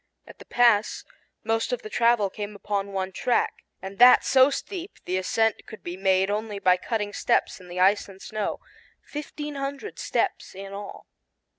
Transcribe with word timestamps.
At 0.25 0.39
the 0.39 0.45
pass, 0.45 1.03
most 1.43 1.71
of 1.71 1.83
the 1.83 1.89
travel 1.91 2.31
came 2.31 2.55
upon 2.55 2.91
one 2.91 3.11
track, 3.11 3.53
and 3.83 3.99
that 3.99 4.25
so 4.25 4.49
steep 4.49 4.93
the 5.05 5.15
ascent 5.19 5.67
could 5.67 5.83
be 5.83 5.95
made 5.95 6.31
only 6.31 6.57
by 6.57 6.75
cutting 6.77 7.13
steps 7.13 7.59
in 7.59 7.67
the 7.67 7.79
ice 7.79 8.09
and 8.09 8.19
snow 8.19 8.59
fifteen 9.03 9.53
hundred 9.53 9.99
steps 9.99 10.55
in 10.55 10.73
all. 10.73 11.05